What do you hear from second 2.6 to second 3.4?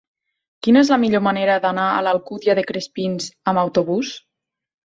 de Crespins